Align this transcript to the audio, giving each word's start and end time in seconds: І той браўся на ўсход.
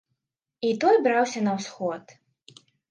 І 0.69 0.71
той 0.83 0.95
браўся 1.09 1.39
на 1.51 1.57
ўсход. 1.61 2.03